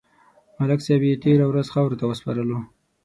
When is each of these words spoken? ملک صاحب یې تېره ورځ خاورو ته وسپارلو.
ملک 0.59 0.79
صاحب 0.85 1.01
یې 1.09 1.15
تېره 1.23 1.45
ورځ 1.47 1.67
خاورو 1.73 1.99
ته 1.99 2.05
وسپارلو. 2.07 2.59